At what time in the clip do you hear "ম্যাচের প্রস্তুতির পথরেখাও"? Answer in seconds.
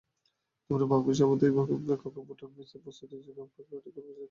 2.55-3.47